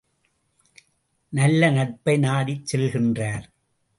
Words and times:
நல்நட்பை 1.33 2.17
நாடிச் 2.17 2.65
செல்கின்றார்! 2.71 3.45